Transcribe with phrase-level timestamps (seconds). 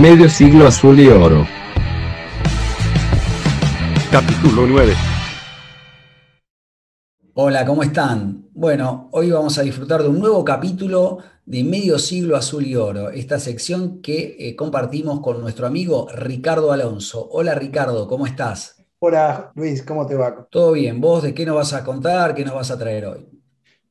[0.00, 1.46] Medio siglo azul y oro.
[4.10, 4.92] Capítulo 9.
[7.34, 8.48] Hola, ¿cómo están?
[8.52, 13.10] Bueno, hoy vamos a disfrutar de un nuevo capítulo de Medio Siglo Azul y Oro,
[13.10, 17.28] esta sección que eh, compartimos con nuestro amigo Ricardo Alonso.
[17.30, 18.84] Hola Ricardo, ¿cómo estás?
[18.98, 20.48] Hola Luis, ¿cómo te va?
[20.50, 23.28] Todo bien, ¿vos de qué nos vas a contar, qué nos vas a traer hoy?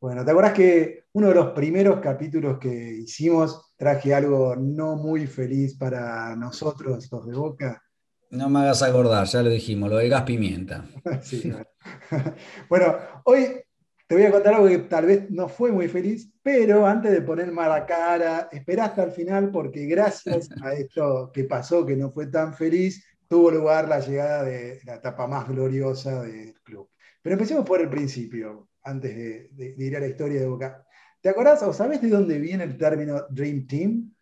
[0.00, 5.26] Bueno, ¿te acordás que uno de los primeros capítulos que hicimos traje algo no muy
[5.26, 7.82] feliz para nosotros, los de Boca?
[8.30, 10.86] No me hagas acordar, ya lo dijimos, lo del gas pimienta.
[11.22, 11.66] Sí, bueno.
[12.70, 13.60] bueno, hoy
[14.06, 17.20] te voy a contar algo que tal vez no fue muy feliz, pero antes de
[17.20, 22.10] poner mala cara, espera hasta el final porque gracias a esto que pasó, que no
[22.10, 26.88] fue tan feliz, tuvo lugar la llegada de la etapa más gloriosa del club.
[27.20, 30.86] Pero empecemos por el principio, antes de, de- de ir a la historia de Boca.
[31.24, 34.12] ¿Te acordás o sabes de dónde viene el término Dream Team?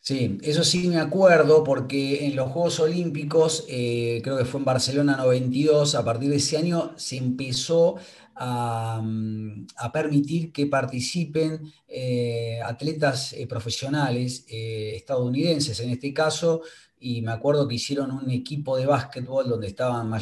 [0.00, 4.64] Sí, eso sí me acuerdo porque en los Juegos Olímpicos, eh, creo que fue en
[4.64, 7.94] Barcelona 92, a partir de ese año se empezó
[8.34, 16.62] a, mm, permitir que participen eh, atletas eh, profesionales estadounidenses en este caso,
[17.02, 20.12] y me acuerdo que hicieron un equipo de básquetbol donde estaban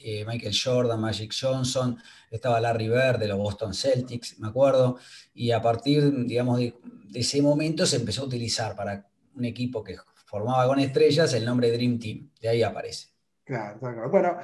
[0.00, 1.96] eh, Michael Jordan, Magic Johnson,
[2.30, 4.98] estaba Larry Bird de los Boston Celtics, me acuerdo,
[5.32, 6.74] y a partir, digamos, de,
[7.14, 11.72] ese momento se empezó a utilizar para un equipo que formaba con estrellas el nombre
[11.72, 13.08] Dream Team, de ahí aparece.
[13.44, 14.10] Claro, cual.
[14.10, 14.36] Bueno,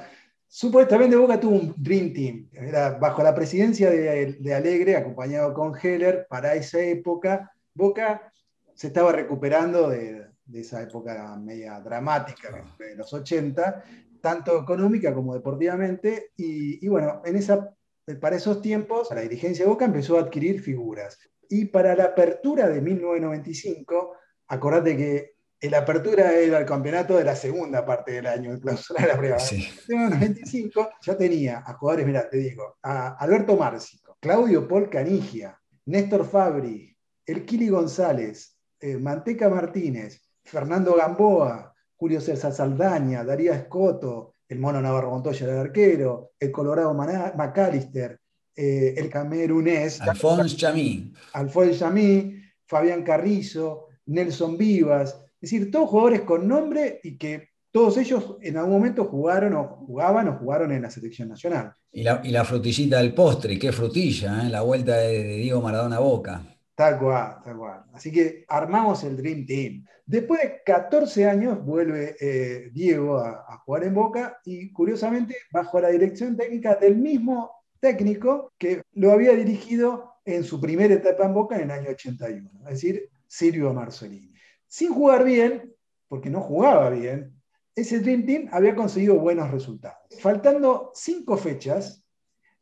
[0.47, 2.49] supuestamente Boca tuvo un Dream Team.
[2.51, 8.33] Era bajo la presidencia de, de Alegre, acompañado con Heller, para esa época, Boca
[8.73, 13.83] se estaba recuperando de, de esa época media dramática fue de los 80,
[14.21, 16.31] tanto económica como deportivamente.
[16.37, 17.75] Y, y bueno, en esa,
[18.19, 21.17] para esos tiempos, la dirigencia de Boca empezó a adquirir figuras.
[21.49, 24.13] Y para la apertura de 1995,
[24.47, 29.01] acordate que el apertura era el campeonato de la segunda parte del año, el clausura
[29.01, 29.39] de la primera.
[29.39, 29.67] Sí.
[29.87, 34.89] En el 95 ya tenía a jugadores, mira, te digo, a Alberto Márcico, Claudio Paul
[34.89, 36.95] Canigia, Néstor Fabri,
[37.25, 44.81] El Kili González, eh, Manteca Martínez, Fernando Gamboa, Julio César Saldaña, Darío Escoto, el Mono
[44.81, 48.19] Navarro Montoya del arquero, el Colorado Maná- McAllister,
[48.55, 51.11] eh, el camerunés, Alphonse Chamí.
[51.33, 52.35] Alfonso Yamí,
[52.67, 58.55] Fabián Carrizo, Nelson Vivas, es decir, todos jugadores con nombre y que todos ellos en
[58.57, 61.73] algún momento jugaron o jugaban o jugaron en la selección nacional.
[61.91, 64.49] Y la, y la frutillita del postre, qué frutilla, ¿eh?
[64.49, 66.41] la vuelta de, de Diego Maradona a Boca.
[66.75, 67.85] Tal cual, tal cual.
[67.93, 69.85] Así que armamos el Dream Team.
[70.05, 75.89] Después de 14 años vuelve eh, Diego a, jugar en Boca y curiosamente bajo la
[75.89, 81.55] dirección técnica del mismo técnico que lo había dirigido en su primera etapa en Boca
[81.55, 84.33] en el año 81, es decir, Silvio Marzolini.
[84.67, 85.73] Sin jugar bien,
[86.09, 87.33] porque no jugaba bien,
[87.73, 89.97] ese Dream Team había conseguido buenos resultados.
[90.19, 92.03] Faltando cinco fechas,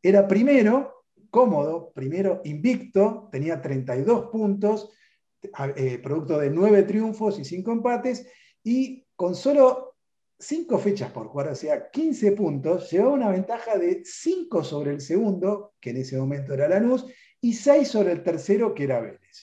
[0.02, 1.03] era primero,
[1.34, 4.90] cómodo, primero invicto, tenía 32 puntos,
[5.74, 8.24] eh, producto de nueve triunfos y cinco empates,
[8.62, 9.96] y con solo
[10.38, 15.00] cinco fechas por jugar, o sea, 15 puntos, llevaba una ventaja de 5 sobre el
[15.00, 17.04] segundo, que en ese momento era Lanús,
[17.40, 19.36] y 6 sobre el tercero, que era Vélez.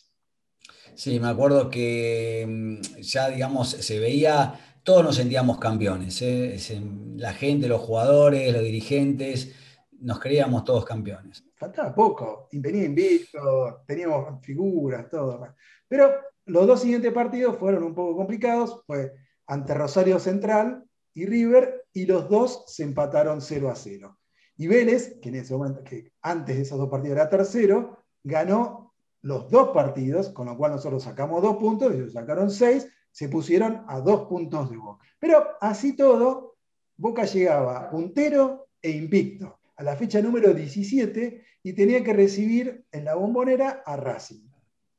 [0.96, 6.58] Sí, me acuerdo que mm, ya, digamos, se veía, todos nos sentíamos campeones, ¿eh?
[6.58, 6.82] Se-
[7.18, 9.54] La gente, los jugadores, los dirigentes,
[10.02, 11.44] nos creíamos todos campeones.
[11.56, 15.56] faltaba poco, venía invicto, teníamos figuras, todo.
[15.88, 16.12] Pero
[16.46, 19.14] los dos siguientes partidos fueron un poco complicados, fue
[19.48, 24.18] ante Rosario Central y River, y los dos se empataron 0 a 0.
[24.58, 28.94] Y Vélez, que en ese momento, que antes de esos dos partidos era tercero, ganó
[29.22, 33.84] los dos partidos, con lo cual nosotros sacamos dos puntos, ellos sacaron seis, se pusieron
[33.88, 35.06] a dos puntos de Boca.
[35.20, 36.56] Pero así todo,
[36.98, 43.04] Boca llegaba puntero e invicto a la fecha número 17 y tenía que recibir en
[43.04, 44.48] la bombonera a Racing.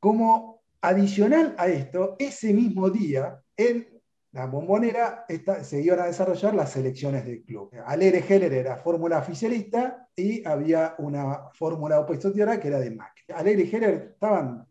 [0.01, 3.87] Como adicional a esto, ese mismo día, en
[4.33, 5.25] la bombonera
[5.63, 7.71] se iban a desarrollar las selecciones del club.
[7.87, 12.05] Alegre Heller era fórmula oficialista y había una fórmula
[12.35, 13.23] tierra que era de Macri.
[13.35, 14.67] Alegre y Heller estaban,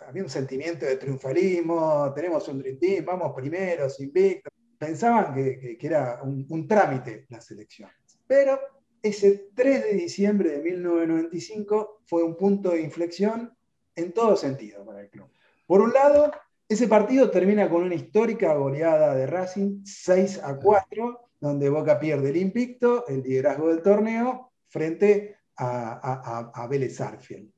[0.00, 4.52] había un sentimiento de triunfalismo, tenemos un Dream Team, vamos primeros, invictos.
[4.76, 7.94] Pensaban que, que- era un, un trámite las elecciones.
[8.26, 8.58] Pero
[9.02, 13.52] ese 3 de diciembre de 1995 fue un punto de inflexión
[13.96, 15.28] en todo sentido para el club.
[15.66, 16.30] Por un lado,
[16.68, 22.30] ese partido termina con una histórica goleada de Racing, 6 a 4, donde Boca pierde
[22.30, 27.50] el invicto, el liderazgo del torneo, frente a, a, a, Vélez Arfield.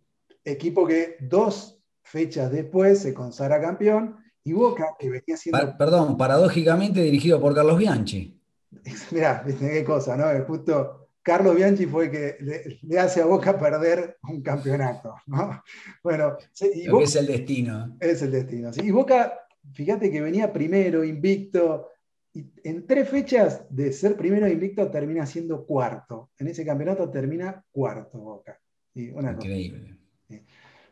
[0.43, 5.77] Equipo que dos fechas después se consagra campeón Y Boca, que venía siendo.
[5.79, 8.41] perdón, paradójicamente dirigido por Carlos Bianchi.
[9.13, 10.27] Mirá, qué cosa, ¿no?
[10.45, 15.63] Justo Carlos Bianchi fue el que le, hace a Boca perder un campeonato, ¿no?
[16.03, 17.97] Bueno, y es el destino.
[17.99, 18.71] Es el destino.
[18.77, 19.33] Y Boca,
[19.73, 21.89] fíjate que venía primero, invicto,
[22.35, 26.31] y en tres fechas de ser primero invicto termina siendo cuarto.
[26.39, 28.61] En ese campeonato termina cuarto Boca.
[28.95, 29.97] Increíble.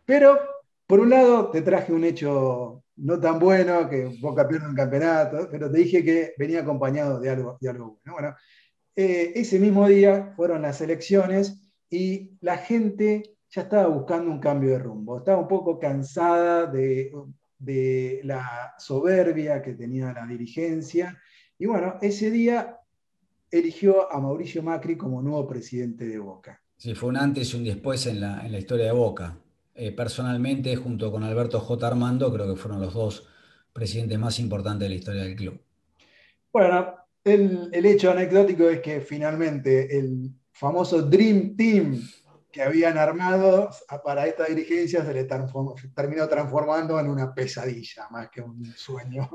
[0.07, 0.39] Pero,
[0.87, 5.49] por un lado, te traje un hecho no tan bueno, que Boca pierde un campeonato,
[5.51, 8.13] pero te dije que venía acompañado de algo, de algo bueno.
[8.15, 8.37] Bueno,
[8.97, 14.71] eh, ese mismo día fueron las elecciones y la gente ya estaba buscando un cambio
[14.71, 15.19] de rumbo.
[15.19, 17.13] Estaba un poco cansada de,
[17.59, 21.19] de la soberbia que tenía la dirigencia
[21.63, 22.81] y bueno, ese día
[23.49, 26.61] eligió a Mauricio Macri como nuevo presidente de Boca.
[26.77, 29.39] Sí, fue un antes y un después en la, historia de Boca.
[29.75, 31.87] Eh, personalmente, junto con Alberto J.
[31.87, 33.29] Armando, creo que fueron los dos
[33.73, 35.61] presidentes más importantes de la historia del club.
[36.53, 42.03] Bueno, el, hecho anecdótico es que finalmente el famoso Dream Team
[42.51, 43.71] que habían armado
[44.05, 45.25] para esta dirigencia se le
[45.95, 49.31] terminó transformando en una pesadilla más que un sueño.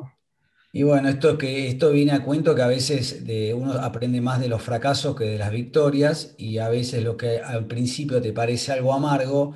[0.71, 4.39] Y bueno, esto, que, esto viene a cuento que a veces de, uno aprende más
[4.39, 8.33] de los fracasos que de las victorias y a veces lo que al principio te
[8.33, 9.55] parece algo amargo,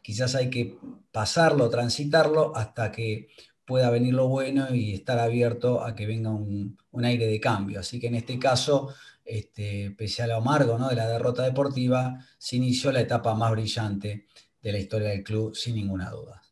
[0.00, 0.78] quizás hay que
[1.10, 3.28] pasarlo, transitarlo hasta que
[3.64, 7.80] pueda venir lo bueno y estar abierto a que venga un, aire de cambio.
[7.80, 8.94] Así que en este caso,
[9.24, 10.88] este, pese a amargo ¿no?
[10.88, 14.26] de la derrota deportiva, se inició la etapa más brillante
[14.62, 16.42] de la historia del club, sin ninguna duda.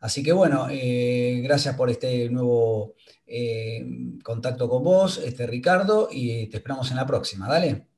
[0.00, 2.94] Así que bueno, eh, gracias por este nuevo
[3.26, 3.84] eh,
[4.22, 7.48] contacto con vos, este Ricardo, y te esperamos en la próxima.
[7.48, 7.89] Dale.